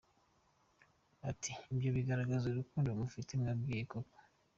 [1.29, 4.17] Ati “Ibyo bigaragaza urukundo mufite nk’ababyeyi koko”.